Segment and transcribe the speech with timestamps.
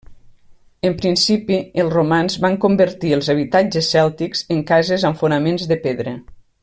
[0.87, 6.17] En principi, els romans van convertir els habitatges cèltics en cases amb fonaments de pedra.